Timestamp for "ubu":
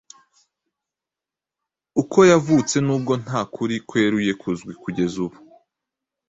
5.25-5.37